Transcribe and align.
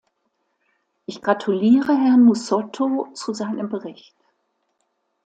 Ich 1.05 1.21
gratuliere 1.21 1.95
Herrn 1.95 2.23
Musotto 2.23 3.09
zu 3.13 3.35
seinem 3.35 3.69
Bericht. 3.69 4.15